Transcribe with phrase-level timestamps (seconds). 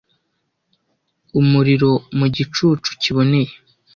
[1.39, 3.53] umuriro mu gicucu kiboneye